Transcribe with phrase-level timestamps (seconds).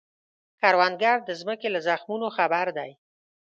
[0.59, 2.91] کروندګر د ځمکې له زخمونو خبر دی